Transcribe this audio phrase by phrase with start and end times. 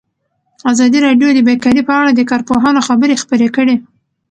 [0.71, 3.75] ازادي راډیو د بیکاري په اړه د کارپوهانو خبرې خپرې کړي.